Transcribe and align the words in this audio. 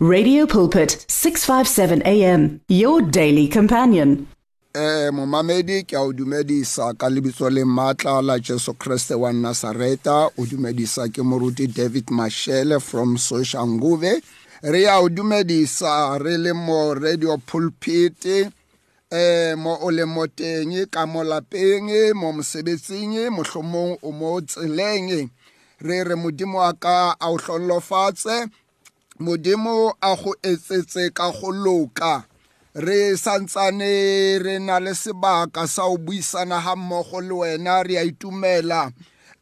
Radio 0.00 0.46
Pulpit 0.46 1.04
657 1.08 2.02
AM 2.06 2.60
your 2.68 3.02
daily 3.02 3.48
companion. 3.48 4.28
eh 4.72 5.10
momamedi 5.10 5.82
ke 5.82 5.96
a 5.98 6.02
o 6.06 6.12
dumedisa 6.12 6.94
ka 6.94 7.08
lebitso 7.10 7.50
le 7.50 7.64
matla 7.64 8.22
la 8.22 8.38
Jesu 8.38 8.74
Kriste 8.74 9.18
wa 9.18 9.32
Nazareta. 9.32 10.30
O 10.38 10.46
dumedisa 10.46 11.08
ke 11.10 11.18
moruti 11.18 11.66
David 11.66 12.06
Mashele 12.14 12.80
from 12.80 13.16
Soshanguve. 13.16 14.22
Re 14.62 14.84
a 14.86 15.00
o 15.00 15.08
dumedisa 15.08 16.22
re 16.22 16.36
le 16.38 16.54
mo 16.54 16.94
radio 16.94 17.36
pulpit 17.38 18.24
eh 19.10 19.54
mo 19.56 19.78
o 19.82 19.90
le 19.90 20.06
mo 20.06 20.28
teng 20.28 20.86
ka 20.86 21.06
mo 21.06 21.24
lapeng 21.24 22.14
mo 22.14 22.30
mosebetsing 22.38 23.34
mohlomong 23.34 23.98
o 24.00 24.12
mo 24.12 24.38
tseleng. 24.46 25.28
Re 25.82 26.04
re 26.04 26.14
modimo 26.14 26.62
wa 26.62 26.72
ka 26.72 27.16
a 27.18 27.32
o 27.32 27.36
hlollofatse 27.36 28.46
modimo 29.18 29.94
a 30.00 30.14
go 30.16 30.34
etsetse 30.42 31.10
ka 31.14 31.30
go 31.32 31.50
loka 31.50 32.24
re 32.74 33.16
santsane 33.16 34.38
re 34.38 34.58
na 34.58 34.78
le 34.78 34.94
sebaka 34.94 35.66
sa 35.66 35.84
o 35.84 35.96
buisana 35.98 36.60
ha 36.60 36.76
mmogo 36.76 37.20
le 37.20 37.34
wena 37.34 37.82
re 37.82 37.98
a 37.98 38.04
itumela 38.04 38.92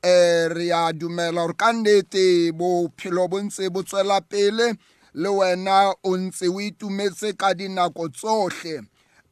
eh 0.02 0.48
re 0.48 0.72
a 0.72 0.92
dumela 0.92 1.42
gore 1.44 1.54
ka 1.54 1.72
nnete 1.72 2.52
bophelo 2.52 3.28
bo 3.28 3.38
ntse 3.40 3.68
bo 3.68 3.82
tswela 3.82 4.20
pele 4.20 4.76
le 5.14 5.28
wena 5.28 5.92
o 6.02 6.16
ntse 6.16 6.48
o 6.48 6.60
itumetse 6.60 7.32
ka 7.36 7.54
dinako 7.54 8.08
tsohle. 8.08 8.80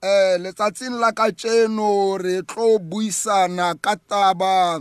Eh 0.02 0.36
letsatsing 0.42 1.00
la 1.00 1.12
ka 1.12 1.32
tseno 1.32 2.16
re 2.20 2.42
tlo 2.42 2.78
buisana 2.78 3.74
ka 3.80 3.96
taba 3.96 4.80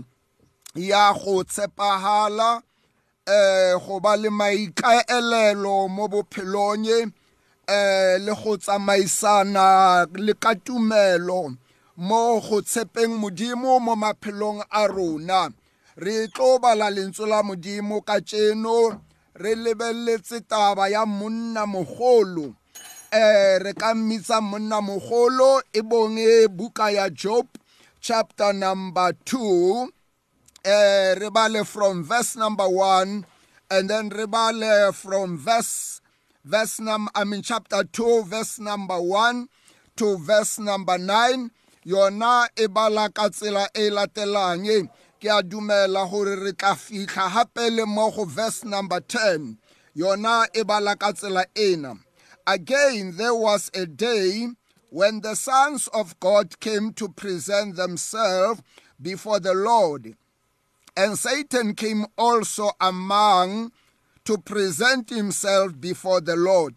ya 0.76 1.14
go 1.14 1.44
tshepahala 1.44 2.62
eh 3.26 3.76
go 3.80 4.00
ba 4.00 4.18
le 4.18 4.30
maikaelelo 4.30 5.88
mo 5.88 6.08
bophelong 6.08 6.88
eh 7.68 8.18
le 8.20 8.34
go 8.36 8.58
tsamaisana 8.58 10.06
le 10.14 10.34
ka 10.34 10.54
tumelo 10.56 11.56
mo 11.98 12.40
go 12.42 12.62
tshepeng 12.62 13.16
modimo 13.22 13.80
mo 13.80 13.96
maphelong 13.96 14.60
a 14.72 14.88
rona. 14.88 15.50
Re 15.96 16.28
tlo 16.28 16.60
bala 16.60 16.90
lentswe 16.90 17.28
la 17.28 17.44
modimo 17.44 18.02
ka 18.02 18.20
tseno 18.20 19.00
re 19.36 19.56
lebeletse 19.56 20.42
taba 20.50 20.90
ya 20.90 21.06
monna 21.06 21.66
mogolo. 21.66 22.56
Eh 23.12 23.60
re 23.64 23.74
ka 23.74 23.94
mmitsa 23.96 24.42
monna 24.42 24.82
mogolo 24.82 25.62
e 25.72 25.82
bonge 25.82 26.48
buka 26.48 26.92
ya 26.92 27.10
job 27.10 27.46
chapter 28.02 28.52
number 28.54 29.14
2 29.24 29.88
eh 30.64 31.16
rebale 31.16 31.66
from 31.66 32.04
verse 32.04 32.38
number 32.38 32.68
1 32.68 33.26
and 33.70 33.90
then 33.90 34.08
re 34.10 34.26
bale 34.26 34.94
from 34.94 35.38
verse 35.38 36.00
verse 36.46 36.80
number 36.80 37.12
I 37.14 37.26
mean 37.26 37.42
chapter 37.42 37.84
2 37.84 38.24
verse 38.24 38.60
number 38.60 39.00
1 39.02 39.50
to 39.98 40.18
verse 40.18 40.60
number 40.60 40.98
9 40.98 41.52
yona 41.86 42.48
e 42.56 42.68
bala 42.68 43.10
ka 43.10 43.28
tsela 43.30 43.68
e 43.76 43.90
latelang 43.90 44.88
ke 45.20 45.30
dumela 45.44 46.10
gore 46.10 46.36
re 46.40 46.54
tla 46.54 46.76
fitlha 46.76 48.26
verse 48.28 48.64
number 48.64 49.02
10 49.02 49.58
yona 49.96 50.48
e 50.56 50.64
bala 50.64 50.96
ka 50.96 51.12
tsela 51.12 51.46
ena. 51.56 51.96
Again 52.48 53.18
there 53.18 53.36
was 53.36 53.70
a 53.74 53.86
day 53.86 54.48
when 54.90 55.20
the 55.22 55.36
sons 55.36 55.88
of 55.88 56.18
God 56.22 56.60
came 56.60 56.94
to 56.94 57.10
present 57.10 57.76
themselves 57.76 58.62
before 59.02 59.40
the 59.40 59.54
Lord 59.54 60.16
and 60.96 61.18
Satan 61.18 61.76
came 61.76 62.06
also 62.18 62.72
among 62.80 63.72
to 64.26 64.38
present 64.38 65.10
himself 65.10 65.80
before 65.80 66.22
the 66.22 66.36
Lord. 66.36 66.76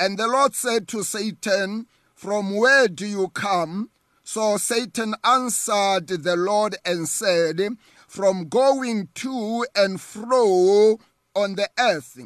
And 0.00 0.18
the 0.18 0.26
Lord 0.26 0.54
said 0.54 0.88
to 0.88 1.02
Satan, 1.02 1.86
From 2.14 2.56
where 2.56 2.88
do 2.88 3.06
you 3.06 3.28
come? 3.28 3.90
So 4.24 4.56
Satan 4.56 5.14
answered 5.22 6.08
the 6.08 6.36
Lord 6.36 6.76
and 6.84 7.08
said, 7.08 7.60
From 8.08 8.48
going 8.48 9.08
to 9.16 9.66
and 9.76 10.00
fro 10.00 10.98
on 11.36 11.54
the 11.56 11.68
earth, 11.78 12.18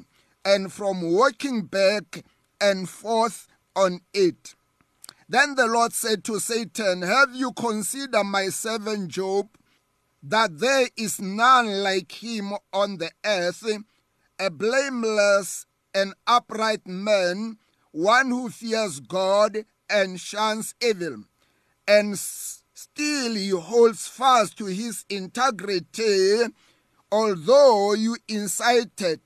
and 0.45 0.73
from 0.73 1.03
walking 1.03 1.63
back 1.63 2.25
and 2.61 2.89
forth 2.89 3.49
on 3.75 4.01
it. 4.15 4.55
Then 5.29 5.57
the 5.57 5.67
Lord 5.67 5.93
said 5.93 6.25
to 6.25 6.39
Satan, 6.39 7.03
Have 7.03 7.35
you 7.35 7.53
considered 7.53 8.25
my 8.25 8.49
servant 8.49 9.09
Job, 9.09 9.49
that 10.23 10.59
there 10.59 10.89
is 10.97 11.21
none 11.21 11.83
like 11.83 12.23
him 12.23 12.53
on 12.73 12.99
the 12.99 13.11
earth? 13.25 13.65
a 14.39 14.51
blameless 14.51 15.67
and 15.95 16.15
upright 16.27 16.87
man, 16.87 17.59
one 17.91 18.29
who 18.29 18.49
fears 18.49 19.01
God 19.01 19.65
and 19.91 20.21
shuns 20.21 20.75
evil, 20.81 21.25
and 21.87 22.19
still 22.19 23.35
he 23.35 23.49
holds 23.51 24.07
fast 24.07 24.57
to 24.59 24.67
his 24.67 25.05
integrity, 25.09 26.45
although 27.11 27.95
you 27.95 28.17
incited 28.29 29.21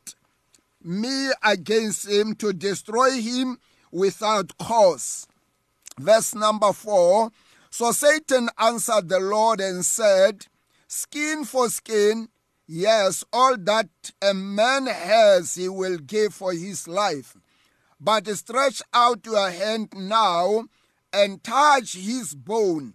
me 0.82 1.30
against 1.42 2.08
him 2.08 2.34
to 2.36 2.52
destroy 2.52 3.20
him 3.20 3.58
without 3.90 4.56
cause. 4.58 5.26
Verse 5.98 6.34
number 6.34 6.72
four. 6.72 7.30
So 7.70 7.92
Satan 7.92 8.48
answered 8.58 9.08
the 9.08 9.20
Lord 9.20 9.60
and 9.60 9.84
said, 9.84 10.46
Skin 10.94 11.46
for 11.46 11.70
skin, 11.70 12.28
Yes, 12.66 13.24
all 13.32 13.56
that 13.56 13.88
a 14.20 14.34
man 14.34 14.84
has 14.84 15.54
he 15.54 15.66
will 15.66 15.96
give 15.96 16.34
for 16.34 16.52
his 16.52 16.86
life. 16.86 17.34
But 17.98 18.28
stretch 18.36 18.82
out 18.92 19.24
your 19.24 19.50
hand 19.50 19.94
now 19.96 20.66
and 21.10 21.42
touch 21.42 21.94
his 21.94 22.34
bone 22.34 22.92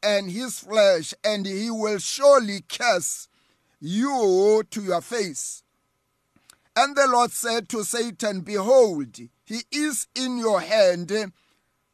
and 0.00 0.30
his 0.30 0.60
flesh, 0.60 1.12
and 1.24 1.44
he 1.44 1.72
will 1.72 1.98
surely 1.98 2.60
curse 2.68 3.26
you 3.80 4.62
to 4.70 4.80
your 4.80 5.00
face. 5.00 5.64
And 6.76 6.94
the 6.94 7.08
Lord 7.08 7.32
said 7.32 7.68
to 7.70 7.82
Satan, 7.82 8.42
Behold, 8.42 9.16
he 9.44 9.62
is 9.72 10.06
in 10.14 10.38
your 10.38 10.60
hand, 10.60 11.32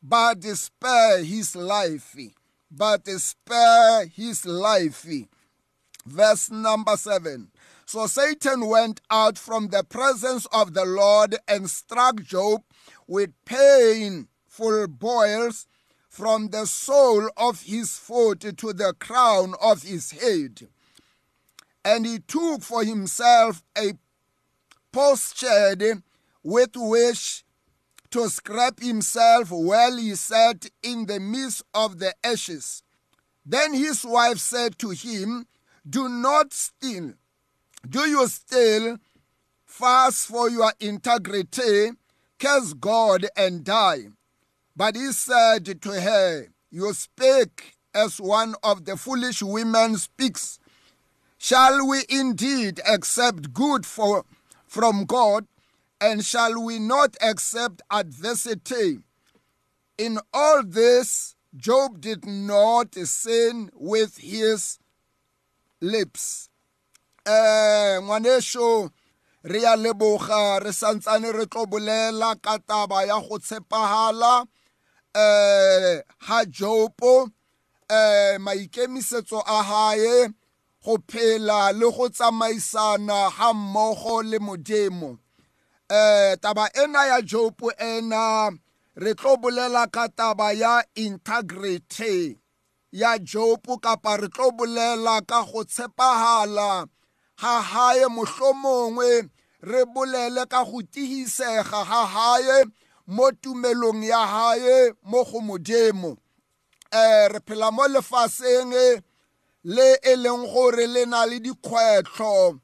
but 0.03 0.45
spare 0.45 1.25
his 1.25 1.57
life. 1.57 2.15
But 2.71 3.09
spare 3.09 4.05
his 4.05 4.45
life. 4.45 5.07
Verse 6.07 6.51
number 6.51 6.97
7. 6.97 7.51
So 7.85 8.07
Satan 8.07 8.67
went 8.67 9.01
out 9.11 9.37
from 9.37 9.69
the 9.69 9.83
presence 9.83 10.47
of 10.47 10.73
the 10.73 10.85
Lord 10.85 11.37
and 11.49 11.69
struck 11.69 12.23
Job 12.23 12.63
with 13.09 13.31
painful 13.45 14.87
boils 14.89 15.67
from 16.09 16.49
the 16.49 16.67
sole 16.67 17.29
of 17.37 17.63
his 17.63 17.99
foot 17.99 18.41
to 18.41 18.73
the 18.73 18.95
crown 18.99 19.55
of 19.61 19.83
his 19.83 20.13
head. 20.13 20.69
And 21.85 22.07
he 22.07 22.21
took 22.21 22.63
for 22.63 22.85
himself 22.85 23.63
a 23.77 23.93
potsherd 24.93 26.03
with 26.43 26.71
which 26.75 27.45
to 28.11 28.29
scrape 28.29 28.81
himself 28.81 29.51
while 29.51 29.97
he 29.97 30.15
sat 30.15 30.67
in 30.83 31.07
the 31.07 31.21
midst 31.21 31.63
of 31.75 31.99
the 31.99 32.15
ashes. 32.25 32.83
Then 33.45 33.75
his 33.75 34.05
wife 34.05 34.39
said 34.39 34.79
to 34.79 34.91
him, 34.91 35.47
do 35.89 36.09
not 36.09 36.53
steal. 36.53 37.13
Do 37.89 38.09
you 38.09 38.27
steal? 38.27 38.99
Fast 39.65 40.27
for 40.27 40.49
your 40.51 40.73
integrity, 40.81 41.91
curse 42.39 42.73
God 42.73 43.27
and 43.37 43.63
die. 43.63 44.07
But 44.75 44.97
he 44.97 45.13
said 45.13 45.81
to 45.83 46.01
her, 46.01 46.49
You 46.71 46.93
speak 46.93 47.77
as 47.95 48.21
one 48.21 48.55
of 48.63 48.85
the 48.85 48.97
foolish 48.97 49.43
women 49.43 49.97
speaks. 49.97 50.59
Shall 51.39 51.87
we 51.87 52.05
indeed 52.09 52.81
accept 52.89 53.53
good 53.53 53.87
for, 53.87 54.25
from 54.67 55.05
God, 55.05 55.47
and 56.01 56.25
shall 56.25 56.63
we 56.63 56.79
not 56.79 57.17
accept 57.21 57.83
adversity? 57.91 58.99
In 59.99 60.19
all 60.33 60.63
this, 60.65 61.37
Job 61.57 62.01
did 62.01 62.27
not 62.27 62.95
sin 62.95 63.71
with 63.75 64.19
his 64.19 64.79
lips. 65.81 66.49
Eh 67.25 67.99
ngwanesho 68.03 68.91
re 69.43 69.63
ya 69.63 69.77
leboga 69.77 70.59
re 70.59 70.73
santsane 70.73 71.33
re 71.33 71.47
tlo 71.47 71.67
bolela 71.67 72.35
ka 72.41 72.59
taba 72.59 73.05
ya 73.05 73.21
go 73.21 73.39
tshepahala. 73.39 74.47
Eh 75.15 76.03
ha 76.19 76.45
jopo 76.45 77.29
eh 77.89 78.39
maikemisetso 78.39 79.43
a 79.47 79.63
hae 79.63 80.29
go 80.85 80.99
phela 81.09 81.73
le 81.73 81.91
go 81.91 82.09
tsamaisana 82.09 83.31
ha 83.31 83.53
mmogo 83.53 84.23
le 84.23 84.39
modimo. 84.39 85.19
Eh 85.91 86.37
taba 86.41 86.71
ena 86.75 87.07
ya 87.07 87.23
jopo 87.23 87.73
ena 87.79 88.51
re 88.97 89.15
tlo 89.15 89.37
bolela 89.37 89.87
ka 89.91 90.09
taba 90.09 90.53
ya 90.53 90.83
integrity. 90.95 92.39
Ya 92.97 93.19
jopo 93.19 93.77
kapa 93.77 94.17
re 94.17 94.29
tlo 94.29 94.51
bolela 94.51 95.21
ka 95.27 95.43
go 95.45 95.65
tshepahala. 95.65 96.89
Ha 97.43 97.61
hae 97.61 98.07
mohlomongwe 98.17 99.29
re 99.61 99.85
bolele 99.85 100.49
ka 100.49 100.65
go 100.65 100.81
tihisega 100.93 101.85
ga 101.85 102.03
hae 102.15 102.65
mo 103.07 103.31
tumelong 103.43 104.03
ya 104.03 104.27
hae 104.27 104.93
mo 105.05 105.25
go 105.25 105.41
modimo. 105.41 106.17
Eh 106.93 107.29
re 107.33 107.41
phela 107.47 107.69
mo 107.71 107.85
lefaseng 107.95 108.73
le 109.65 109.89
e 110.03 110.17
leng 110.17 110.47
gore 110.53 110.87
le 110.87 111.05
na 111.05 111.27
le 111.27 111.39
dikgwetlho. 111.41 112.61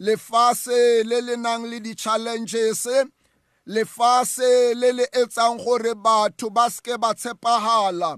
Lefase 0.00 1.04
le 1.04 1.20
le 1.20 1.36
nang 1.36 1.64
le 1.70 1.80
di-challenges 1.80 2.86
lefase 3.66 4.74
le 4.74 4.92
le 4.92 5.04
etsang 5.12 5.58
gore 5.58 5.94
batho 5.94 6.48
ba 6.50 6.64
seke 6.70 6.96
ba 7.00 7.12
tshepagala 7.14 8.16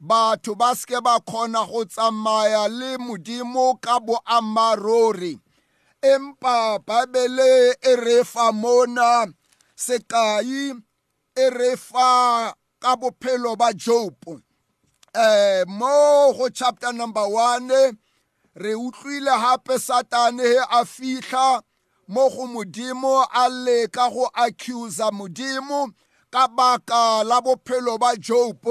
batho 0.00 0.54
ba 0.54 0.74
seke 0.74 1.00
ba 1.02 1.20
kgona 1.20 1.66
go 1.66 1.84
tsamaya 1.84 2.68
le 2.68 2.98
modimo 2.98 3.80
ka 3.80 3.98
boammaruri. 4.00 5.38
Empa 6.02 6.78
babele 6.86 7.74
e 7.82 7.96
re 7.96 8.24
fa 8.24 8.52
mona 8.52 9.26
sekai 9.76 10.74
e 11.36 11.50
re 11.50 11.76
fa 11.76 12.54
ka 12.80 12.96
bophelo 12.96 13.56
ba 13.58 13.72
job 13.74 14.14
eh 15.14 15.64
mo 15.66 16.32
go 16.36 16.48
chapter 16.48 16.92
number 16.92 17.22
1 17.22 17.96
re 18.54 18.74
utlwile 18.74 19.30
hape 19.30 19.78
satane 19.78 20.42
he 20.42 20.58
a 20.58 20.84
fihla 20.84 21.62
mo 22.06 22.28
go 22.30 22.46
modimo 22.46 23.26
a 23.34 23.48
leka 23.48 24.10
go 24.10 24.30
accuse 24.34 25.02
modimo 25.10 25.90
ka 26.30 26.46
baka 26.48 27.24
la 27.24 27.40
bophelo 27.40 27.98
ba 27.98 28.14
job 28.16 28.62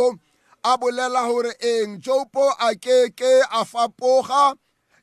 a 0.68 0.78
bolela 0.78 1.24
gore 1.28 1.54
eng 1.62 2.02
job 2.02 2.36
a 2.60 2.76
ke 2.76 3.10
ke 3.16 3.32
a 3.52 3.64
fapoga 3.64 4.54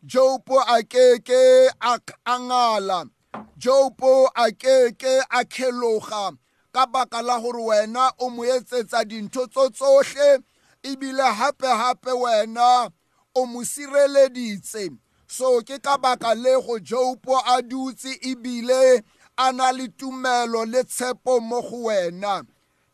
job 0.04 0.44
a 0.68 0.82
ke 0.82 1.24
ke 1.24 1.70
a 1.80 2.36
ngala 2.38 3.08
job 3.56 4.02
a 4.36 4.52
ke 4.52 4.92
ke 4.98 5.14
a 5.30 5.40
kheloga 5.44 6.36
ka 6.74 6.84
baka 6.86 7.22
la 7.22 7.40
gore 7.40 7.62
wena 7.64 8.12
o 8.20 8.28
mo 8.28 8.44
etsetsa 8.44 9.08
dintho 9.08 9.46
tso 9.48 9.70
tsohle 9.70 10.44
ebile 10.82 11.24
hape 11.32 12.12
wena 12.12 12.90
o 13.34 13.46
mo 13.46 13.64
sireleditse. 13.64 14.90
So 15.26 15.62
ke 15.62 15.80
ka 15.80 15.96
baka 15.96 16.34
le 16.34 16.60
go 16.60 16.78
job 16.78 17.24
a 17.46 17.62
dutse 17.62 18.12
ebile 18.20 19.00
a 19.38 19.52
na 19.52 19.70
le 19.72 19.88
tumelo 19.88 20.68
le 20.68 20.84
tshepo 20.84 21.40
mo 21.40 21.62
go 21.62 21.88
wena 21.88 22.44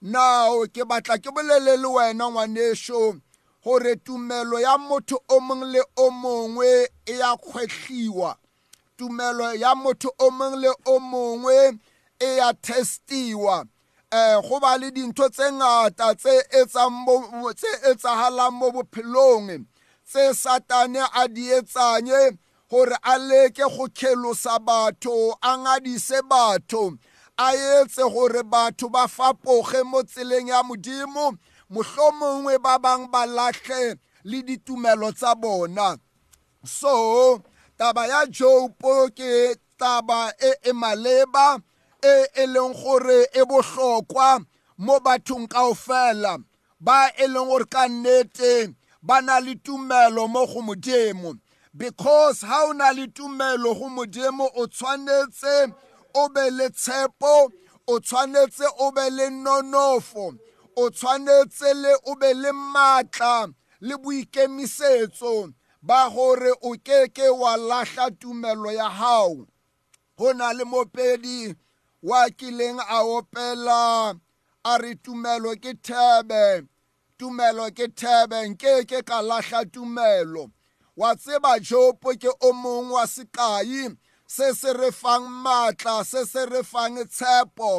now 0.02 0.64
ke 0.66 0.84
batla 0.88 1.18
ke 1.18 1.30
bolele 1.30 1.76
le 1.76 1.88
wena 1.88 2.30
ngwaneso 2.30 3.20
gore 3.64 3.96
tumelo 3.96 4.60
ya 4.60 4.78
motho 4.78 5.18
o 5.28 5.40
mongwe 5.40 5.72
le 5.72 5.82
o 5.96 6.10
mongwe 6.10 6.88
e 7.06 7.18
ya 7.18 7.36
kgwetlhiwa 7.36 8.36
tumelo 8.96 9.54
ya 9.54 9.74
motho 9.74 10.12
o 10.18 10.30
mongwe 10.30 10.60
le 10.60 10.74
o 10.86 10.98
mongwe 10.98 11.78
e 12.20 12.36
ya 12.36 12.52
testiwa. 12.54 13.64
Eh 14.12 14.40
go 14.42 14.60
ba 14.60 14.76
le 14.76 14.90
dintho 14.90 15.28
tse 15.28 15.52
ngata 15.52 16.14
tse 16.14 16.44
etsang 16.50 17.06
tse 17.54 17.68
etsahalang 17.90 18.52
mo 18.52 18.70
bophelong 18.70 19.64
tse 20.04 20.34
satane 20.34 21.00
a 21.14 21.28
di 21.28 21.46
etsanye 21.48 22.36
gore 22.70 22.96
a 23.02 23.18
leke 23.18 23.64
go 23.76 23.86
khelosa 23.88 24.58
batho 24.58 25.36
a 25.42 25.56
ngadise 25.56 26.20
batho. 26.28 26.98
A 27.40 27.54
etse 27.54 28.02
gore 28.12 28.42
batho 28.42 28.88
ba 28.92 29.08
fapoge 29.08 29.82
mo 29.84 30.02
tseleng 30.02 30.48
ya 30.48 30.62
modimo 30.62 31.32
mohlomongwe 31.70 32.58
ba 32.58 32.78
bang 32.78 33.08
ba 33.12 33.24
latlhe 33.26 33.96
le 34.24 34.42
ditumelo 34.42 35.08
tsa 35.12 35.34
bona. 35.34 35.96
So 36.64 37.40
taba 37.78 38.06
ya 38.06 38.26
job 38.26 38.76
ke 39.16 39.56
taba 39.78 40.32
e 40.38 40.52
e 40.68 40.72
maleba 40.72 41.62
e 42.02 42.14
e 42.42 42.46
leng 42.46 42.74
gore 42.76 43.20
e 43.32 43.42
bohlokwa 43.48 44.44
mo 44.78 45.00
bathong 45.00 45.48
kaofela 45.48 46.36
ba 46.80 47.08
e 47.16 47.26
leng 47.26 47.48
gore 47.48 47.64
ka 47.64 47.88
nnete 47.88 48.74
ba 49.02 49.22
na 49.22 49.40
le 49.40 49.54
tumelo 49.54 50.28
mo 50.28 50.46
go 50.46 50.60
modimo. 50.60 51.38
Because 51.72 52.42
ha 52.42 52.66
o 52.68 52.72
na 52.72 52.90
le 52.90 53.06
tumelo 53.06 53.72
go 53.78 53.88
modimo 53.88 54.44
o 54.60 54.66
tshwanetse 54.66 55.72
o 56.14 56.28
be 56.28 56.50
le 56.50 56.70
tshepo 56.70 57.50
o 57.86 58.00
tshwanetse 58.00 58.66
o 58.78 58.90
be 58.92 59.10
le 59.10 59.30
nonofo 59.30 60.34
o 60.76 60.90
tshwanetse 60.90 61.74
le 61.74 61.92
o 62.06 62.14
be 62.14 62.34
le 62.34 62.52
maatla 62.52 63.52
le 63.80 63.96
boikemisetso 63.96 65.52
ba 65.82 66.10
gore 66.10 66.52
o 66.62 66.76
keke 66.84 67.28
wa 67.28 67.56
lahla 67.56 68.10
tumelo 68.10 68.72
ya 68.72 68.88
hao. 68.90 69.46
Go 70.16 70.32
na 70.32 70.52
le 70.52 70.64
mopedi 70.64 71.54
wa 72.02 72.28
kileng 72.30 72.80
a 72.80 73.02
opela 73.02 74.18
a 74.64 74.78
re 74.78 74.94
tumelo 74.94 75.56
ke 75.56 75.72
thebe 75.82 76.66
tumelo 77.18 77.70
ke 77.74 77.88
thebe 77.88 78.48
nkeke 78.48 79.04
ka 79.04 79.22
lahla 79.22 79.64
tumelo. 79.64 80.50
Wa 80.96 81.14
tseba 81.16 81.58
jopo 81.58 82.12
ke 82.20 82.28
o 82.28 82.52
mongwe 82.52 82.92
wa 82.92 83.06
sekai 83.06 83.96
se 84.34 84.54
se 84.54 84.72
re 84.72 84.90
fang 84.92 85.26
maatla 85.44 86.04
se 86.04 86.24
se 86.24 86.46
re 86.46 86.62
fang 86.62 86.96
tshepo. 87.14 87.70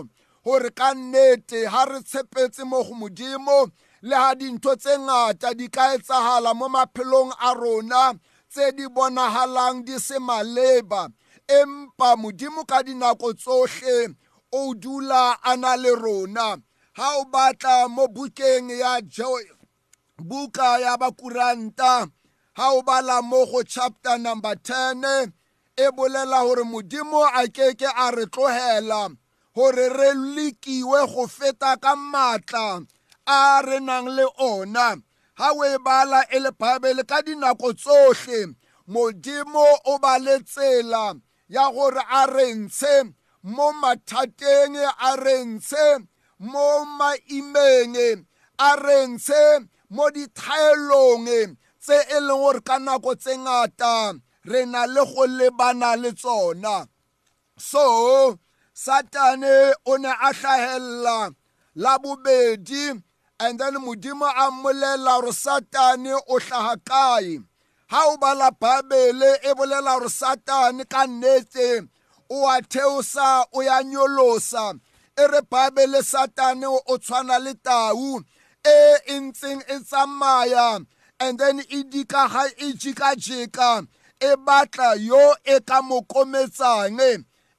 Gore 0.44 0.70
ka 0.80 0.90
nnete 0.94 1.60
ha 1.72 1.86
re 1.86 2.00
tshepetse 2.04 2.64
mo 2.66 2.84
go 2.84 2.94
modimo 3.02 3.72
le 4.02 4.16
ha 4.16 4.36
dintho 4.36 4.76
tse 4.76 4.94
ngata 5.06 5.50
di 5.60 5.68
ka 5.76 5.84
etsahala 5.96 6.52
mo 6.60 6.68
maphelong 6.76 7.32
a 7.40 7.50
rona 7.62 8.04
tse 8.52 8.72
di 8.78 8.86
bonahalang 8.96 9.86
di 9.88 9.96
se 10.08 10.18
maleba. 10.20 11.02
Empa 11.48 12.10
modimo 12.22 12.62
ka 12.68 12.84
dinako 12.84 13.30
tsohle 13.42 13.98
o 14.52 14.74
dula 14.74 15.24
a 15.44 15.56
na 15.62 15.76
le 15.84 15.92
rona. 16.04 16.48
Ha 16.98 17.08
o 17.20 17.26
batla 17.34 17.88
mo 17.96 18.08
bukeng 18.16 18.70
ya 18.82 19.00
buka 20.20 20.80
ya 20.84 20.98
bakuranta 20.98 22.12
ha 22.54 22.66
o 22.76 22.82
bala 22.82 23.22
mo 23.22 23.46
go 23.46 23.64
chapter 23.64 24.18
number 24.18 24.56
10 24.56 25.32
e 25.88 25.92
bolela 25.98 26.40
gore 26.46 26.64
modimo 26.64 27.22
a 27.24 27.48
keke 27.56 27.90
a 28.04 28.12
re 28.16 28.26
tlogela 28.34 29.02
gore 29.56 29.88
re 29.90 30.10
lekiwe 30.36 31.00
go 31.14 31.28
feta 31.28 31.78
ka 31.84 31.96
maatla 31.96 32.86
a 33.28 33.62
re 33.68 33.80
nang 33.80 34.08
le 34.18 34.26
ona. 34.38 34.88
Ha 35.40 35.48
o 35.54 35.64
e 35.66 35.78
bala 35.86 36.20
e 36.30 36.40
le 36.40 36.52
bible 36.52 37.04
ka 37.04 37.22
dinako 37.22 37.74
tsohle 37.74 38.56
modimo 38.88 39.66
o 39.86 39.98
ba 40.04 40.18
le 40.20 40.40
tsela 40.44 41.16
ya 41.50 41.72
gore 41.72 42.04
a 42.10 42.22
re 42.28 42.46
ntshe 42.54 43.14
mo 43.44 43.72
mathateng 43.82 44.76
a 45.08 45.16
re 45.24 45.36
ntshe 45.46 45.86
mo 46.40 46.86
maimeng 46.98 48.26
a 48.58 48.76
re 48.76 49.08
ntshe 49.08 49.44
mo 49.90 50.10
dithaelong 50.16 51.28
tse 51.82 51.98
e 52.16 52.20
leng 52.28 52.42
gore 52.44 52.62
ka 52.68 52.78
nako 52.80 53.16
tse 53.16 53.34
ngata 53.38 54.14
re 54.46 54.66
na 54.66 54.86
le 54.86 55.06
go 55.06 55.26
lebana 55.28 55.96
le 56.02 56.12
tsona. 56.12 56.88
So 57.58 58.40
satane 58.76 59.74
o 59.86 59.98
ne 59.98 60.10
a 60.10 60.34
hlahella 60.34 61.34
la 61.76 61.98
bobedi 61.98 63.02
and 63.40 63.60
then 63.60 63.76
modimo 63.76 64.28
a 64.30 64.52
mmolela 64.52 65.22
gore 65.22 65.32
satane 65.32 66.20
o 66.28 66.40
hlaha 66.40 66.76
kae. 66.84 67.44
Ha 67.88 68.06
o 68.08 68.18
bala 68.18 68.52
babele 68.52 69.38
e 69.44 69.54
bolela 69.54 70.00
gore 70.00 70.10
satane 70.10 70.90
ka 70.90 71.06
nnete 71.06 71.88
o 72.30 72.48
a 72.48 72.62
theosa 72.62 73.46
o 73.54 73.62
ya 73.62 73.84
nyolosa. 73.84 74.80
E 75.18 75.28
re 75.28 75.42
babele 75.42 76.02
satane 76.02 76.66
o 76.66 76.98
tshwana 76.98 77.40
le 77.44 77.54
tau 77.54 78.22
e 78.66 79.20
ntseng 79.20 79.62
e 79.68 79.80
tsamaya 79.80 80.86
and 81.20 81.40
then 81.40 81.60
e 81.60 81.84
dika 81.84 82.28
ga 82.28 82.46
e 82.58 82.74
jika-jika. 82.74 83.88
E 84.22 84.36
batla 84.36 84.96
yo 84.96 85.36
e 85.44 85.60
ka 85.60 85.82
mo 85.82 86.02
kometsang. 86.02 87.00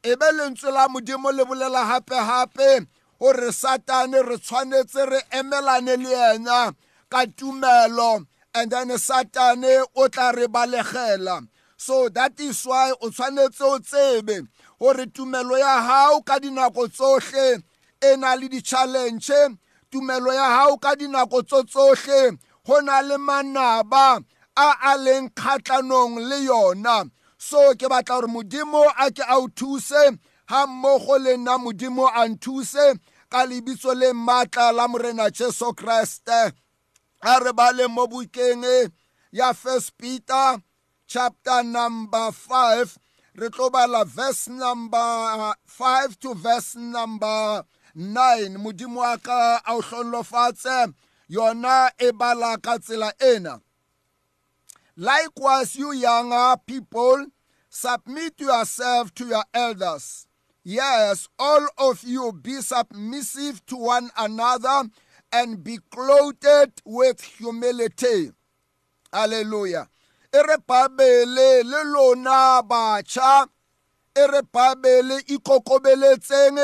E 0.03 0.15
be 0.17 0.29
lentswe 0.33 0.71
la 0.73 0.89
modimo 0.89 1.31
le 1.33 1.45
bolela 1.45 1.85
hape-hape 1.91 2.87
gore 3.21 3.53
satane 3.53 4.23
re 4.29 4.37
tshwanetse 4.39 5.11
re 5.11 5.21
emelane 5.31 5.97
le 5.97 6.11
yena 6.11 6.75
ka 7.11 7.27
tumelo 7.27 8.27
and 8.55 8.71
then 8.71 8.89
satane 8.89 9.85
o 9.97 10.09
tla 10.09 10.33
re 10.33 10.47
balegela. 10.47 11.47
So 11.77 12.09
that 12.11 12.39
is 12.41 12.65
why 12.65 12.93
o 13.01 13.11
tshwanetse 13.11 13.63
o 13.63 13.79
tsebe 13.79 14.47
gore 14.81 15.07
tumelo 15.07 15.59
ya 15.59 15.83
hao 15.83 16.21
ka 16.23 16.39
dinako 16.39 16.89
tsohle 16.89 17.63
e 18.03 18.17
na 18.17 18.35
le 18.35 18.49
di-challenge 18.49 19.59
tumelo 19.91 20.33
ya 20.33 20.45
hao 20.57 20.77
ka 20.79 20.95
dinako 20.95 21.43
tso 21.43 21.63
tsohle 21.63 22.39
go 22.67 22.81
na 22.81 23.01
le 23.03 23.17
manaba 23.19 24.21
a 24.57 24.69
a 24.91 24.97
leng 24.99 25.29
kgatlhanong 25.35 26.29
le 26.29 26.39
yona. 26.47 27.11
So 27.39 27.75
ke 27.75 27.89
batla 27.89 28.21
gore 28.21 28.29
modimo 28.29 28.85
a 28.99 29.11
ke 29.11 29.25
a 29.29 29.37
o 29.39 29.49
thuse 29.49 30.19
ga 30.49 30.67
mmogo 30.67 31.19
le 31.19 31.37
nna 31.37 31.59
modimo 31.59 32.07
a 32.07 32.29
nthuse 32.29 32.99
ka 33.31 33.47
lebitso 33.47 33.95
le 33.95 34.13
maatla 34.13 34.73
la 34.73 34.89
morena 34.89 35.31
jesu 35.31 35.73
kreste. 35.75 36.53
A 37.23 37.39
re 37.41 37.53
ba 37.53 37.73
le 37.73 37.89
mo 37.89 38.07
bukeng 38.07 38.91
ya 39.33 39.53
first 39.53 39.97
peter 39.97 40.59
chapter 41.07 41.63
number 41.63 42.31
5 42.31 42.99
re 43.35 43.49
tlo 43.49 43.71
bala 43.71 44.05
verse 44.05 44.49
number 44.49 45.55
5 45.67 46.19
to 46.21 46.35
verse 46.35 46.77
number 46.77 47.65
9 47.97 48.57
modimo 48.59 49.01
wa 49.01 49.17
ka 49.17 49.61
a 49.65 49.75
o 49.75 49.81
hlonlofatse 49.81 50.93
yona 51.29 51.91
e 51.99 52.13
bala 52.13 52.59
ka 52.59 52.79
tsela 52.79 53.13
ena. 53.21 53.61
Likewise 55.03 55.75
you 55.75 55.93
younger 55.93 56.55
people 56.65 57.27
submit 57.69 58.35
yourself 58.39 59.13
to 59.13 59.27
your 59.27 59.45
elders. 59.53 60.29
Yes 60.63 61.29
all 61.41 61.67
of 61.77 62.05
you 62.05 62.33
be 62.33 62.61
submissive 62.61 63.67
to 63.67 63.77
one 63.77 64.11
another 64.17 64.85
and 65.33 65.65
be 65.65 65.79
clothed 65.91 66.83
with 66.85 67.21
humility. 67.21 68.31
Hallelujah. 69.13 69.89
E 70.33 70.39
re 70.39 70.57
babele 70.69 71.65
le 71.65 71.83
lona 71.85 72.63
batjha 72.63 73.49
e 74.17 74.27
re 74.27 74.43
babele 74.55 75.19
ikokobeletseng 75.27 76.59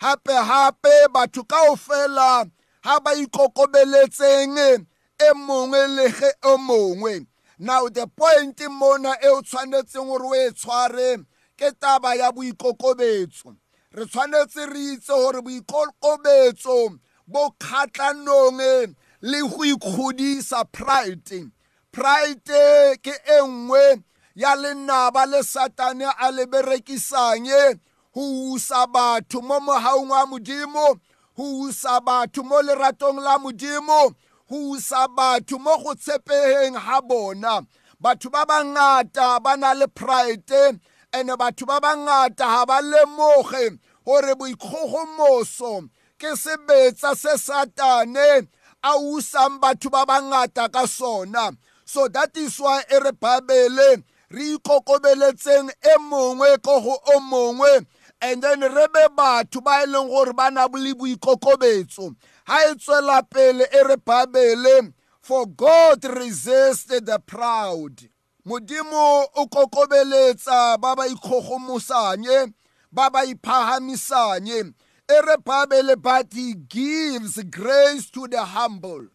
hape 0.00 0.32
hape 0.32 1.08
batho 1.12 1.42
kaofela 1.42 2.48
ha 2.82 3.00
ba 3.00 3.10
ikokobeletseng 3.14 4.86
e 5.18 5.32
mongwe 5.34 5.86
le 5.96 6.10
ge 6.10 6.30
o 6.44 6.56
mongwe. 6.58 7.26
Now 7.58 7.88
the 7.88 8.06
point 8.06 8.60
mona 8.70 9.16
e 9.22 9.28
o 9.28 9.42
tshwanetseng 9.42 10.06
gore 10.06 10.24
o 10.24 10.34
e 10.34 10.50
tshware 10.50 11.24
ke 11.56 11.72
taba 11.80 12.14
ya 12.14 12.30
boikokobetso. 12.30 13.56
Re 13.92 14.04
tshwanetse 14.06 14.66
re 14.72 14.94
itse 14.94 15.08
gore 15.08 15.42
boikokobetso 15.42 16.98
bo 17.26 17.50
kgatlhanong 17.58 18.94
le 19.20 19.40
go 19.42 19.64
ikgodisa 19.64 20.64
pride. 20.70 21.50
Pride 21.90 22.96
ke 23.02 23.14
e 23.26 23.40
nngwe 23.42 24.02
ya 24.34 24.54
lenaba 24.54 25.26
le 25.26 25.42
satane 25.42 26.06
a 26.18 26.30
le 26.30 26.46
berekisang 26.46 27.78
go 28.14 28.52
usa 28.54 28.86
batho 28.86 29.42
mo 29.42 29.58
mogaong 29.60 30.10
wa 30.10 30.26
modimo 30.26 31.00
go 31.36 31.44
usa 31.66 32.00
batho 32.00 32.44
mo 32.44 32.62
leratong 32.62 33.18
la 33.18 33.38
modimo 33.38 34.14
go 34.48 34.70
usa 34.72 35.08
batho 35.08 35.58
mo 35.58 35.76
go 35.78 35.94
tshepegeng 35.94 36.74
ga 36.74 37.00
bona. 37.00 37.66
Batho 38.02 38.30
ba 38.30 38.46
bangata 38.46 39.42
ba 39.42 39.56
na 39.56 39.72
le 39.74 39.86
pride 39.88 40.78
ene 41.12 41.36
batho 41.36 41.66
ba 41.66 41.80
bangata 41.80 42.46
ga 42.46 42.64
ba 42.66 42.80
lemoge 42.80 43.78
gore 44.04 44.34
boikgogomoso 44.34 45.88
ke 46.18 46.34
sebetsa 46.36 47.14
se 47.16 47.36
satane 47.36 48.48
a 48.82 48.92
usang 48.96 49.60
batho 49.60 49.90
ba 49.90 50.06
bangata 50.06 50.72
ka 50.72 50.86
sona. 50.86 51.52
So 51.84 52.08
that 52.08 52.36
is 52.36 52.58
why 52.58 52.82
e 52.90 52.98
re 52.98 53.12
babele 53.12 54.02
re 54.30 54.56
ikokobeletseng 54.56 55.70
e 55.70 55.94
mongwe 55.98 56.62
ko 56.62 56.80
go 56.80 56.98
o 57.14 57.20
mongwe 57.20 57.86
and 58.20 58.42
then 58.42 58.60
re 58.60 58.86
be 58.92 59.06
batho 59.16 59.62
ba 59.62 59.82
e 59.82 59.86
leng 59.86 60.08
gore 60.08 60.32
ba 60.32 60.50
na 60.50 60.66
le 60.66 60.94
boikokobetso. 60.94 62.14
Ha 62.48 62.64
e 62.70 62.74
tswela 62.74 63.22
pele 63.22 63.64
e 63.64 63.82
re 63.84 63.96
babele 63.96 64.92
for 65.20 65.46
god 65.46 66.02
resist 66.04 66.88
the 66.88 67.18
proud. 67.26 68.08
Modimo 68.46 69.26
o 69.36 69.46
kokobeletsa 69.46 70.80
ba 70.80 70.96
ba 70.96 71.06
ikgogomosanye 71.06 72.54
ba 72.90 73.10
ba 73.10 73.24
iphahamisanye. 73.26 74.72
E 75.10 75.20
re 75.26 75.36
babele 75.44 76.00
but 76.00 76.32
he 76.32 76.54
gives 76.54 77.36
grace 77.50 78.10
to 78.10 78.26
the 78.26 78.42
humble. 78.42 79.08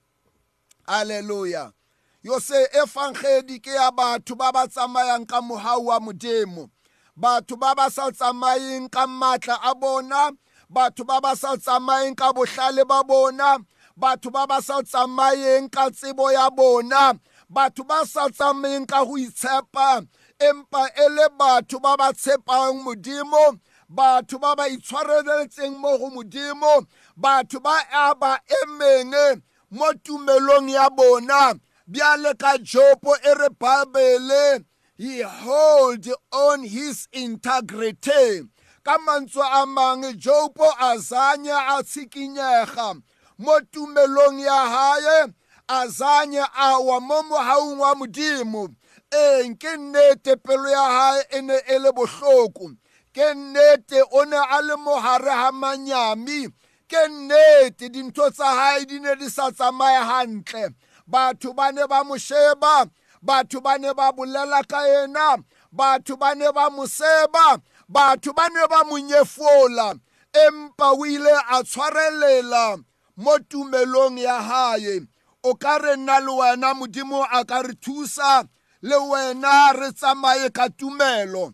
Hallelujah. 0.87 1.73
Yo 2.21 2.37
se 2.37 2.67
efangedi 2.73 3.59
ke 3.59 3.73
ya 3.73 3.89
batho 3.91 4.37
ba 4.37 4.51
ba 4.53 4.67
tsamayang 4.67 5.27
ka 5.27 5.41
mohau 5.41 5.85
wa 5.85 5.99
modimo. 5.99 6.69
Batho 7.17 7.57
ba 7.57 7.73
ba 7.73 7.89
sa 7.89 8.11
tsamayeng 8.11 8.91
ka 8.91 9.07
matla 9.07 9.57
a 9.63 9.73
bona 9.73 10.31
batho 10.73 11.05
ba 11.05 11.21
ba 11.21 11.35
sa 11.35 11.55
tsamayeng 11.55 12.15
ka 12.15 12.33
bohlale 12.33 12.83
ba 12.87 13.03
bona. 13.03 13.59
Batho 13.95 14.31
ba 14.33 14.47
ba 14.47 14.61
sa 14.61 14.81
tsamayeng 14.81 15.69
ka 15.69 15.89
tsebo 15.89 16.31
ya 16.33 16.49
bona. 16.49 17.13
Batho 17.49 17.83
ba 17.85 18.05
sa 18.05 18.27
tsamayeng 18.29 18.87
ka 18.89 19.05
go 19.05 19.13
itshepa. 19.17 20.01
Empa 20.41 20.89
e 20.97 21.05
le 21.09 21.29
batho 21.39 21.79
ba 21.79 21.95
ba 21.97 22.09
tshepang 22.13 22.81
modimo. 22.83 23.59
Batho 23.89 24.39
ba 24.41 24.55
ba 24.57 24.65
itshwareletseng 24.67 25.77
mo 25.77 25.97
go 25.97 26.09
modimo. 26.09 26.87
Batho 27.15 27.61
ba 27.61 27.77
a 27.93 28.15
ba 28.15 28.39
emeng 28.63 29.41
mo 29.69 29.93
tumelong 30.03 30.69
ya 30.73 30.89
bona. 30.89 31.53
Bjale 31.85 32.33
ka 32.39 32.57
jopo 32.57 33.13
e 33.21 33.33
re 33.37 33.49
babele. 33.49 34.65
He 34.97 35.21
hold 35.21 36.07
on 36.31 36.63
his 36.63 37.07
integrity. 37.11 38.49
Ka 38.83 38.97
mantswe 38.97 39.43
a 39.43 39.65
mangwe 39.65 40.13
jopo 40.13 40.67
a 40.79 40.97
zanya 40.97 41.57
a 41.77 41.83
tshikinyega. 41.83 43.01
Mo 43.37 43.59
tumelong 43.71 44.39
ya 44.39 44.69
hae 44.69 45.33
a 45.69 45.87
zanya 45.87 46.45
a 46.55 46.79
wa 46.79 46.99
mo 46.99 47.23
mohaung 47.23 47.79
wa 47.79 47.95
modimo. 47.95 48.67
Eng 49.11 49.55
ke 49.57 49.77
nnete 49.77 50.35
pelo 50.43 50.69
ya 50.69 50.83
hae 50.83 51.23
e 51.31 51.41
ne 51.41 51.57
e 51.67 51.79
le 51.79 51.91
bohloko. 51.91 52.75
Ke 53.13 53.33
nnete 53.33 54.03
o 54.11 54.23
ne 54.25 54.37
a 54.37 54.61
le 54.61 54.75
mogare 54.75 55.31
ga 55.31 55.51
manyami. 55.51 56.47
Ke 56.87 57.07
nnete 57.07 57.89
dintho 57.89 58.29
tsa 58.31 58.45
hae 58.45 58.85
di 58.85 58.99
ne 58.99 59.15
di 59.15 59.29
sa 59.29 59.51
tsamaye 59.51 60.03
hantle. 60.03 60.75
Batho 61.07 61.53
ba 61.55 61.71
ne 61.71 61.87
ba 61.87 62.03
mo 62.03 62.17
sheba 62.17 62.85
batho 63.23 63.61
ba 63.61 63.77
ne 63.77 63.93
ba 63.93 64.11
bolela 64.11 64.63
ka 64.67 64.83
yena 64.83 65.37
batho 65.71 66.17
ba 66.19 66.35
ne 66.35 66.51
ba 66.51 66.69
mo 66.69 66.85
seba. 66.85 67.61
Batho 67.93 68.33
ba 68.33 68.49
ne 68.49 68.67
ba 68.67 68.83
mo 68.89 68.97
nyefola 68.97 69.95
empa 70.33 70.87
o 70.97 71.05
ile 71.05 71.31
a 71.49 71.63
tshwarelela 71.63 72.83
mo 73.17 73.39
tumelong 73.49 74.17
ya 74.17 74.41
hae. 74.41 75.01
O 75.43 75.53
ka 75.55 75.77
re 75.77 75.95
nna 75.95 76.19
le 76.19 76.31
wena 76.39 76.73
modimo 76.73 77.21
a 77.31 77.45
ka 77.45 77.61
re 77.61 77.73
thusa 77.83 78.47
le 78.81 78.97
wena 78.97 79.73
re 79.79 79.91
tsamaye 79.91 80.49
ka 80.49 80.69
tumelo. 80.69 81.53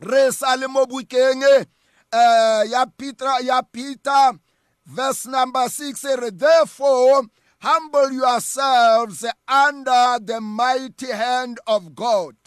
Re 0.00 0.30
sa 0.32 0.56
le 0.56 0.66
mo 0.68 0.84
bukeng 0.86 1.44
uh, 2.12 2.62
ya 2.68 2.84
peter 2.98 3.40
ya 3.42 3.62
peter 3.62 4.32
verse 4.84 5.26
number 5.26 5.68
6 5.68 6.04
re 6.20 6.30
therefore 6.30 7.22
humble 7.60 8.10
yourselves 8.12 9.24
under 9.48 10.18
the 10.24 10.40
mighty 10.40 11.12
hand 11.12 11.58
of 11.66 11.94
god. 11.94 12.39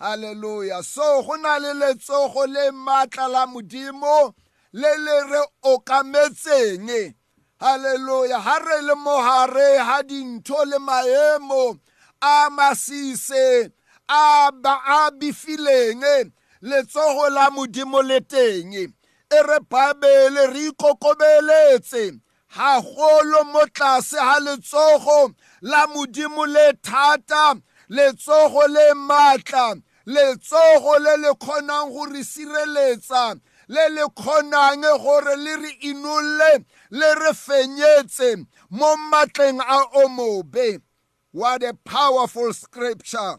Hallelujah. 0.00 0.82
So 0.82 1.22
go 1.22 1.36
na 1.36 1.58
le 1.58 1.74
letsogo 1.74 2.46
le 2.46 2.70
maatla 2.72 3.28
la 3.28 3.46
modimo 3.46 4.34
le 4.72 4.96
le 4.98 5.30
re 5.30 5.42
okametseng 5.64 7.14
hallelujah. 7.60 8.40
Ha 8.40 8.58
re 8.58 8.82
le 8.82 8.94
mohare 8.94 9.78
ha 9.78 10.02
dintho 10.02 10.64
le 10.64 10.78
maemo 10.78 11.78
a 12.22 12.48
masise 12.50 13.70
a 14.08 14.50
ba 14.52 14.80
a 14.86 15.10
bifileng 15.10 16.32
letsogo 16.62 17.28
la 17.30 17.50
modimo 17.50 18.02
le 18.02 18.20
teng. 18.20 18.74
E 19.32 19.42
re 19.42 19.58
babele 19.68 20.46
re 20.52 20.70
ikokobeletse. 20.70 22.20
Haholo 22.56 23.44
mo 23.52 23.60
tlase 23.66 24.18
ha 24.18 24.40
letsogo 24.40 25.34
la 25.62 25.86
modimo 25.86 26.46
le 26.46 26.72
thata 26.82 27.54
letsogo 27.90 28.66
le 28.66 28.94
maatla 28.94 29.76
letsogo 30.12 30.98
le 31.04 31.14
le 31.22 31.30
kgonang 31.34 31.90
go 31.92 32.04
re 32.12 32.22
sireletsa 32.32 33.40
le 33.68 33.88
le 33.96 34.04
kgonang 34.18 34.82
gore 35.02 35.36
le 35.36 35.54
re 35.62 35.72
inolle 35.90 36.64
le 36.90 37.08
re 37.20 37.32
fenyetse 37.44 38.28
mo 38.70 38.96
matleng 39.10 39.60
a 39.60 39.78
o 40.02 40.08
mobe 40.08 40.80
what 41.32 41.62
a 41.62 41.74
powerful 41.84 42.52
scripture. 42.52 43.38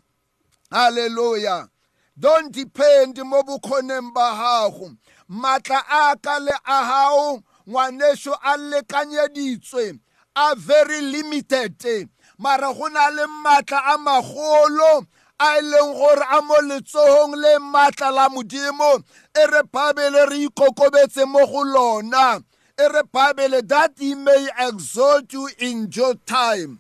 Hallelujah. 0.72 1.70
Don't 2.18 2.52
depend 2.54 3.18
mo 3.26 3.42
bokgoneng 3.44 4.14
ba 4.14 4.32
gago. 4.36 4.98
Maatla 5.30 5.82
a 5.90 6.16
ka 6.18 6.38
le 6.38 6.52
a 6.66 6.80
gago 6.88 7.44
ngwaneso 7.68 8.34
a 8.44 8.58
lekanyeditswe 8.58 10.00
a 10.36 10.56
very 10.56 11.02
limited. 11.02 12.10
Mara 12.38 12.74
go 12.74 12.88
na 12.88 13.10
le 13.10 13.28
maatla 13.28 13.82
a 13.94 13.98
magolo 13.98 15.06
a 15.42 15.58
e 15.58 15.62
leng 15.72 15.94
gore 15.98 16.26
a 16.30 16.42
mo 16.48 16.58
letsogong 16.70 17.36
le 17.44 17.52
maatla 17.72 18.10
la 18.18 18.26
modimo 18.30 18.92
e 19.34 19.44
re 19.52 19.62
babele 19.74 20.22
re 20.30 20.38
ikokobetse 20.48 21.26
mo 21.28 21.42
go 21.52 21.62
lona. 21.74 22.44
E 22.78 22.86
re 22.94 23.02
babele 23.14 23.68
that 23.68 23.94
he 24.00 24.14
may 24.16 24.48
exalt 24.60 25.34
you 25.34 25.50
in 25.60 25.88
due 25.88 26.16
time. 26.26 26.80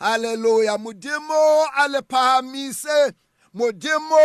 Halleluya 0.00 0.78
modimo 0.78 1.66
a 1.78 1.88
le 1.88 2.02
phahamise 2.02 3.14
modimo 3.54 4.18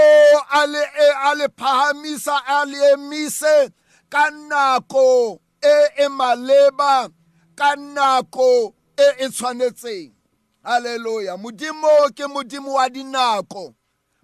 a 0.51 0.65
le 0.65 0.83
a 1.29 1.35
le 1.35 1.47
phahamisa 1.49 2.35
a 2.47 2.65
le 2.65 2.93
emise 2.93 3.71
ka 4.09 4.29
nako 4.49 5.39
e 5.61 5.87
e 6.03 6.07
maleba 6.07 7.11
ka 7.55 7.75
nako 7.75 8.73
e 8.97 9.07
e 9.19 9.27
tshwanetseng. 9.29 10.16
Halleluya 10.67 11.37
modimo 11.37 12.09
ke 12.15 12.27
modimo 12.27 12.73
wa 12.73 12.89
dinako. 12.89 13.73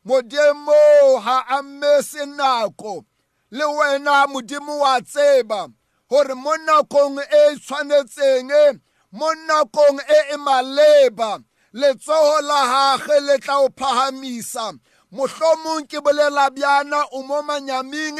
Modimo 0.06 1.20
ha 1.22 1.46
a 1.48 1.64
mmese 1.64 2.26
nako. 2.26 3.06
Le 3.52 3.66
wena 3.66 4.28
modimo 4.28 4.80
wa 4.80 5.02
tseba 5.02 5.70
gore 6.10 6.34
mo 6.34 6.58
nakong 6.58 7.20
e 7.20 7.56
tshwanetseng 7.56 8.80
mo 9.12 9.34
nakong 9.48 10.00
e 10.00 10.34
e 10.34 10.38
maleba. 10.38 11.40
Letsogo 11.74 12.42
la 12.42 12.98
gage 12.98 13.20
le 13.22 13.38
tla 13.40 13.60
o 13.60 13.70
phahamisa. 13.70 14.74
Mohlomong 15.12 15.88
ke 15.88 16.02
bolela 16.02 16.50
bjana 16.50 17.06
o 17.14 17.24
mo 17.24 17.42
manyaming 17.42 18.20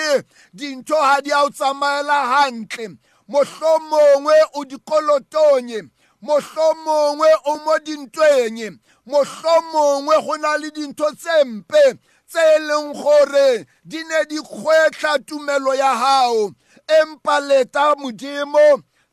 dintho 0.56 0.96
ha 0.96 1.20
di 1.22 1.32
a 1.32 1.44
o 1.44 1.50
tsamaela 1.50 2.26
hantle. 2.32 2.98
Mohlomongwe 3.28 4.36
o 4.56 4.64
dikolotong 4.64 5.92
mohlomongwe 6.24 7.28
o 7.46 7.58
mo 7.66 7.76
dintweng 7.86 8.80
mohlomongwe 9.06 10.16
go 10.26 10.38
na 10.38 10.58
le 10.58 10.72
dintho 10.72 11.12
tse 11.12 11.44
mpe 11.44 11.84
tse 12.30 12.40
e 12.56 12.60
leng 12.68 12.94
gore 12.94 13.66
di 13.86 14.04
ne 14.04 14.20
di 14.30 14.38
kgwetlha 14.40 15.20
tumelo 15.28 15.76
ya 15.76 15.92
gago 16.02 16.52
empa 16.88 17.40
leta 17.40 17.96
modimo 17.96 18.68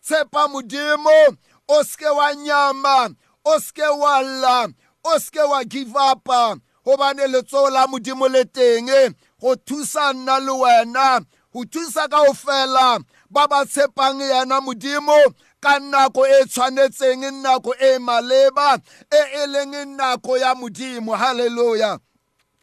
tshepa 0.05 0.49
modimo 0.49 1.37
o 1.69 1.85
seke 1.85 2.09
wa 2.19 2.35
nyama 2.35 3.11
o 3.45 3.59
seke 3.61 3.89
wa 4.03 4.23
lla 4.23 4.69
o 5.05 5.19
seke 5.19 5.43
wa 5.51 5.65
give 5.65 5.99
upa 6.13 6.57
gobane 6.85 7.27
letsogo 7.27 7.71
la 7.71 7.87
modimo 7.87 8.29
le 8.29 8.45
teng 8.45 9.15
go 9.41 9.57
thusa 9.57 10.13
nna 10.13 10.39
le 10.39 10.53
wena 10.53 11.21
go 11.53 11.65
thusa 11.65 12.09
ka 12.09 12.23
go 12.27 12.33
fela 12.35 12.99
ba 13.31 13.47
ba 13.49 13.67
tshepang 13.67 14.21
yena 14.21 14.61
modimo 14.61 15.19
ka 15.61 15.79
nako 15.79 16.27
e 16.27 16.45
tshwanetseng 16.47 17.43
nako 17.43 17.75
e 17.75 17.99
maleba 17.99 18.81
e 19.11 19.23
e 19.43 19.47
leng 19.47 19.97
nako 19.97 20.39
ya 20.39 20.55
modimo. 20.55 21.17
Halleluja 21.17 22.01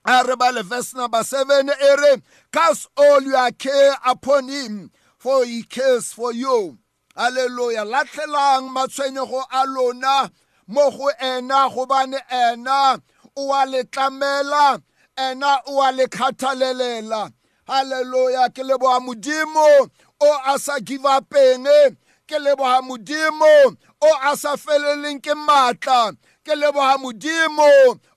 a 0.05 0.23
re 0.23 0.35
ba 0.35 0.51
le 0.51 0.63
verse 0.63 0.93
number 0.93 1.23
7 1.23 1.69
e 1.69 1.95
re 2.01 2.21
cast 2.51 2.87
all 2.97 3.21
your 3.21 3.51
care 3.51 3.95
upon 4.05 4.47
him 4.47 4.91
for 5.17 5.45
he 5.45 5.63
cares 5.63 6.13
for 6.13 6.33
you. 6.33 6.77
Halleluja 7.15 7.85
latlhelang 7.85 8.69
matshwenyego 8.69 9.43
a 9.51 9.65
lona 9.65 10.31
mo 10.67 10.91
go 10.91 11.09
ena 11.21 11.69
gobane 11.69 12.19
ena 12.31 13.01
o 13.35 13.53
a 13.53 13.65
le 13.65 13.83
tlamela 13.83 14.81
ena 15.17 15.61
o 15.67 15.81
a 15.81 15.91
le 15.91 16.07
kgathalelela 16.07 17.31
halleluja 17.67 18.49
ke 18.53 18.63
leboga 18.63 18.99
modimo 18.99 19.89
o 20.19 20.37
a 20.45 20.59
sa 20.59 20.79
give 20.79 21.03
upeng 21.03 21.95
ke 22.27 22.38
leboga 22.39 22.81
modimo 22.81 23.53
o 24.01 24.10
a 24.29 24.36
sa 24.36 24.55
feleleng 24.57 25.22
ke 25.24 25.34
maatla 25.34 26.12
ke 26.43 26.53
leboga 26.55 26.98
modimo 27.00 27.72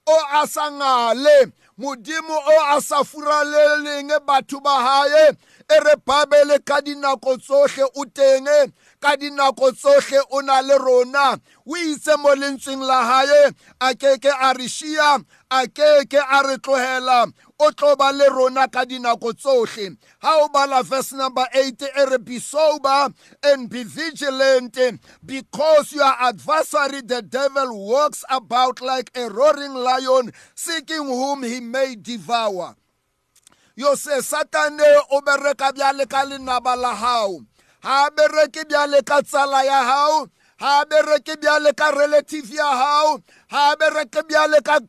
o 0.07 0.17
a 0.41 0.47
sa 0.47 0.71
ngale. 0.71 1.53
Modimo 1.81 2.37
o 2.37 2.57
a 2.77 2.81
sa 2.81 3.03
furaleleng 3.03 4.13
batho 4.27 4.61
ba 4.61 4.75
hae. 4.85 5.33
E 5.71 5.77
re 5.81 5.95
babele 6.05 6.59
ka 6.65 6.81
dinako 6.81 7.39
tsohle 7.39 7.85
o 7.97 8.05
teng. 8.05 8.47
Ka 9.01 9.17
dinako 9.17 9.73
tsohle 9.73 10.21
o 10.31 10.41
na 10.43 10.61
le 10.61 10.77
rona. 10.77 11.41
O 11.67 11.77
itse 11.77 12.17
mo 12.21 12.35
lentsweng 12.35 12.85
la 12.85 13.01
hae. 13.03 13.53
A 13.81 13.95
keke 13.95 14.29
a 14.29 14.53
re 14.53 14.69
šia 14.69 15.25
a 15.51 15.67
keke 15.67 16.21
a 16.21 16.43
re 16.47 16.57
tlogela 16.59 17.33
o 17.61 17.71
tlo 17.73 17.97
ba 17.97 18.11
le 18.13 18.29
rona 18.29 18.69
ka 18.69 18.85
dinako 18.85 19.33
tsohle. 19.37 19.97
Ha 20.21 20.37
o 20.41 20.49
bala 20.49 20.83
verse 20.83 21.13
number 21.13 21.47
8 21.53 21.83
e 21.83 22.05
re 22.11 22.19
be 22.19 22.39
sober 22.39 23.13
and 23.45 23.69
be 23.69 23.85
vigilant 23.85 24.79
because 25.25 25.93
your 25.93 26.15
adversary 26.21 27.03
the 27.03 27.23
devil 27.23 27.77
walks 27.87 28.25
about 28.31 28.81
like 28.81 29.11
a 29.15 29.29
roaring 29.29 29.75
lion 29.75 30.33
seeking 30.55 31.05
whom 31.05 31.43
he 31.43 31.61
may 31.61 31.97
devour. 31.97 32.75
Yo 33.77 33.95
se 33.95 34.21
satane 34.23 34.85
o 35.11 35.21
bereka 35.21 35.73
bjale 35.73 36.09
ka 36.09 36.25
lenaba 36.25 36.77
la 36.77 36.95
hao. 36.95 37.41
Ha 37.83 38.11
bereke 38.11 38.65
bjale 38.65 39.05
ka 39.05 39.21
tsala 39.21 39.65
ya 39.65 39.85
hao. 39.85 40.29
Ha 40.61 40.85
bereke 40.85 41.37
bjale 41.37 41.77
ka 41.77 41.91
relative 41.91 42.51
ya 42.51 42.65
hao. 42.65 43.21
Ha 43.49 43.77
bereke 43.77 44.23
bjale 44.29 44.65
ka 44.65 44.81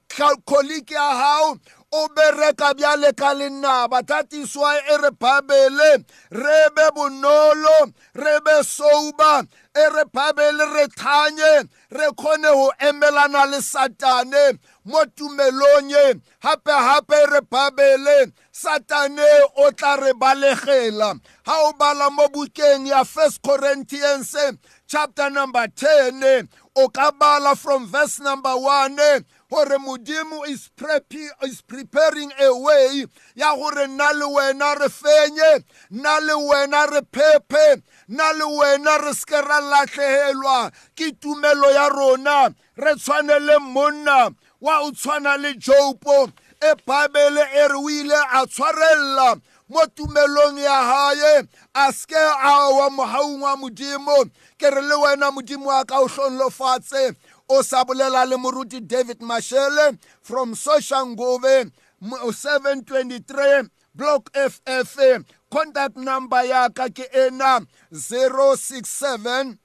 colleague 0.45 0.91
ya 0.91 1.15
hao 1.15 1.57
o 1.91 2.07
bereka 2.15 2.73
bjale 2.73 3.11
ka 3.15 3.33
lenaba 3.33 4.05
that 4.07 4.31
is 4.33 4.55
why 4.55 4.77
e 4.77 4.97
re 4.97 5.11
babele 5.11 6.05
re 6.31 6.69
be 6.75 6.87
bonolo 6.95 7.91
re 8.15 8.39
be 8.45 8.63
sober 8.63 9.43
e 9.75 9.85
re 9.95 10.03
babele 10.13 10.65
re 10.73 10.87
thanye 10.87 11.67
re 11.91 12.07
kgone 12.15 12.51
go 12.53 12.71
emelana 12.79 13.45
le 13.51 13.59
satane 13.59 14.57
mo 14.85 15.03
tumelong 15.15 15.91
e 15.91 16.13
gape-gape 16.41 17.31
re 17.31 17.41
babele 17.41 18.31
satane 18.51 19.27
o 19.57 19.71
tla 19.71 19.95
re 19.97 20.13
balegela. 20.13 21.19
Ga 21.45 21.55
o 21.67 21.73
bala 21.73 22.09
mo 22.09 22.27
bukeng 22.27 22.87
ya 22.87 23.03
first 23.03 23.41
corinthians 23.41 24.35
chapter 24.87 25.29
number 25.29 25.67
10 25.67 26.47
o 26.75 26.87
ka 26.89 27.11
bala 27.11 27.55
from 27.55 27.85
verse 27.85 28.19
number 28.19 28.55
1 28.55 29.25
gore 29.51 29.77
modimo 29.79 30.47
is, 30.47 30.69
is 31.43 31.61
preparing 31.61 32.31
a 32.39 32.55
way 32.55 33.05
ya 33.35 33.53
gore 33.55 33.87
nna 33.87 34.13
le 34.13 34.25
wena 34.25 34.79
re 34.79 34.87
fenye 34.87 35.63
nna 35.91 36.19
le 36.25 36.33
wena 36.33 36.87
re 36.89 37.01
phephe 37.11 37.81
nna 38.07 38.31
le 38.37 38.45
wena 38.45 38.97
re 39.03 39.11
seke 39.13 39.41
ra 39.41 39.59
latlhegelwa 39.59 40.71
ke 40.95 41.11
tumelo 41.19 41.69
ya 41.71 41.89
rona. 41.89 42.55
Re 42.77 42.95
tshwane 42.95 43.39
le 43.45 43.59
monna 43.59 44.31
wa 44.61 44.79
o 44.83 44.91
tshwana 44.91 45.37
le 45.37 45.53
jopo 45.55 46.31
e 46.61 46.73
babele 46.87 47.43
e 47.53 47.67
re 47.67 47.75
o 47.75 47.89
ile 47.89 48.15
a 48.15 48.47
tshwarelela 48.47 49.41
mo 49.67 49.85
tumelong 49.95 50.59
ya 50.59 50.83
hae 50.83 51.43
a 51.75 51.91
seke 51.91 52.15
a 52.15 52.69
wa 52.71 52.89
mogaung 52.89 53.41
wa 53.41 53.57
modimo. 53.57 54.31
Ke 54.57 54.71
re 54.71 54.81
le 54.81 54.95
wena 54.95 55.31
modimo 55.31 55.65
wa 55.65 55.83
ka 55.83 55.99
o 55.99 56.07
hlonlofatse 56.07 57.15
o 57.51 57.59
sa 57.63 57.83
bolela 57.83 58.23
le 58.25 58.37
moruti 58.39 58.79
david 58.79 59.19
mashele 59.19 59.99
from 60.21 60.55
soshangove 60.55 61.71
723 62.01 63.69
block 63.95 64.31
ff 64.31 64.97
contact 65.51 65.97
number 65.97 66.45
ya 66.47 66.69
ka 66.69 66.87
ke 66.89 67.03
ena 67.11 67.59
067 67.91 69.57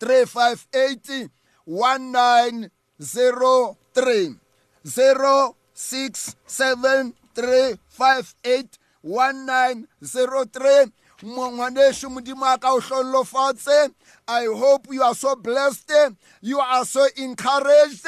358 0.00 1.28
1903 1.68 4.40
067 4.88 7.12
358 7.36 8.80
1903 9.04 10.92
ngwaneso 11.22 12.10
modimo 12.10 12.46
a 12.46 12.58
ka 12.58 12.72
o 12.72 12.80
hlollofatse 12.80 13.90
i 14.28 14.46
hope 14.46 14.86
you 14.90 15.02
are 15.02 15.14
so 15.14 15.36
blessed 15.36 16.14
you 16.42 16.60
are 16.60 16.84
so 16.84 17.06
encouraged 17.16 18.06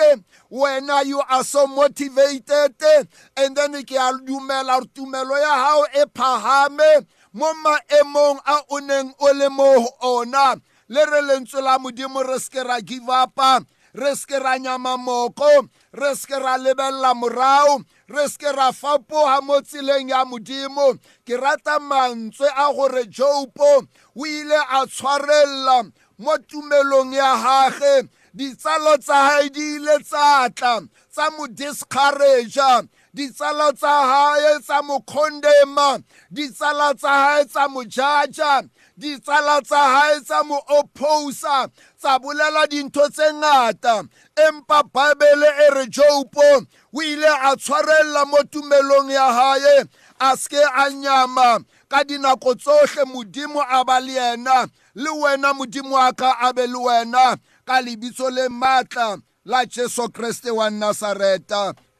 wena 0.50 1.04
you 1.04 1.20
are 1.28 1.44
so 1.44 1.66
motivated 1.66 3.08
and 3.36 3.56
then 3.56 3.72
ke 3.84 3.92
a 3.92 4.12
dumela 4.24 4.80
gore 4.80 4.86
tumelo 4.94 5.38
ya 5.38 5.54
hao 5.54 5.86
e 5.94 6.04
phahame 6.14 7.06
mo 7.32 7.52
maemong 7.54 8.40
a 8.46 8.58
o 8.70 8.78
neng 8.78 9.14
o 9.20 9.32
le 9.32 9.48
mo 9.50 9.86
ona. 10.02 10.56
Le 10.88 11.04
re 11.06 11.20
lentswe 11.22 11.62
la 11.62 11.78
modimo 11.78 12.22
re 12.26 12.38
seke 12.38 12.66
ra 12.66 12.80
give 12.80 13.06
upa 13.06 13.60
re 13.94 14.10
seke 14.14 14.42
ra 14.42 14.58
nyama 14.58 14.96
moko 14.98 15.68
re 15.92 16.14
seke 16.14 16.38
ra 16.42 16.58
lebelela 16.58 17.14
morago 17.14 17.84
re 18.10 18.28
seke 18.28 18.50
ra 18.56 18.72
fapoga 18.72 19.40
mo 19.42 19.60
tseleng 19.62 20.10
ya 20.10 20.24
modimo. 20.24 20.98
Ke 21.24 21.36
rata 21.38 21.78
mantswe 21.78 22.48
a 22.50 22.72
gore 22.74 23.04
jopo 23.06 23.86
o 24.16 24.26
ile 24.26 24.58
a 24.58 24.86
tshwarelela 24.86 25.92
mo 26.18 26.36
tumelong 26.48 27.14
ya 27.14 27.36
gage 27.42 28.08
ditsalo 28.34 28.96
tsa 28.98 29.14
hae 29.14 29.48
di 29.48 29.76
ile 29.76 29.98
tsa 30.02 30.48
tla 30.54 30.80
tsa 31.12 31.30
mo 31.36 31.46
discouragea. 31.46 32.82
Ditsala 33.14 33.72
tsa 33.72 33.88
hae 33.88 34.60
tsa 34.60 34.82
mo 34.82 35.00
condema 35.00 35.98
ditsala 36.30 36.94
tsa 36.94 37.08
hae 37.08 37.44
tsa 37.44 37.68
mo 37.68 37.84
jaja 37.84 38.62
ditsala 38.96 39.60
tsa 39.62 39.76
hae 39.76 40.20
tsa 40.20 40.42
mo 40.44 40.58
opposa 40.78 41.68
tsa 41.98 42.18
bolela 42.18 42.66
dintho 42.66 43.08
tse 43.08 43.32
ngata. 43.34 44.04
Empa 44.36 44.82
babele 44.82 45.46
e 45.46 45.70
re 45.74 45.86
jopo 45.86 46.66
o 46.92 47.02
ile 47.02 47.28
a 47.28 47.56
tshwarella 47.56 48.24
mo 48.26 48.38
tumelong 48.50 49.10
ya 49.10 49.32
hae 49.32 49.84
a 50.20 50.36
seke 50.36 50.62
a 50.62 50.90
nyama. 50.90 51.60
Ka 51.88 52.04
dinako 52.04 52.54
tsohle 52.54 53.04
modimo 53.04 53.60
a 53.60 53.84
ba 53.84 54.00
le 54.00 54.12
yena 54.12 54.68
le 54.94 55.10
wena 55.10 55.52
modimo 55.54 55.92
wa 55.92 56.12
ka 56.12 56.36
a 56.40 56.52
be 56.52 56.66
le 56.66 56.78
wena. 56.78 57.36
Ka 57.66 57.80
lebitso 57.80 58.30
le 58.30 58.48
maatla 58.48 59.20
la 59.44 59.64
jesu 59.66 60.08
kriste 60.08 60.50
wa 60.50 60.70
nasareta 60.70 61.74